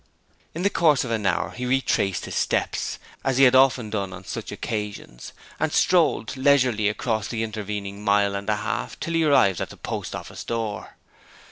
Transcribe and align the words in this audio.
In 0.55 0.63
the 0.63 0.71
course 0.71 1.03
of 1.03 1.11
an 1.11 1.27
hour 1.27 1.51
he 1.51 1.63
retraced 1.67 2.25
his 2.25 2.33
steps, 2.33 2.97
as 3.23 3.37
he 3.37 3.43
had 3.43 3.53
often 3.53 3.91
done 3.91 4.13
on 4.13 4.25
such 4.25 4.51
occasions, 4.51 5.31
and 5.59 5.71
strolled 5.71 6.35
leisurely 6.35 6.89
across 6.89 7.27
the 7.27 7.43
intervening 7.43 8.03
mile 8.03 8.33
and 8.33 8.49
a 8.49 8.55
half 8.55 8.99
till 8.99 9.13
he 9.13 9.23
arrived 9.23 9.61
at 9.61 9.69
the 9.69 9.77
post 9.77 10.15
office 10.15 10.43
door. 10.43 10.95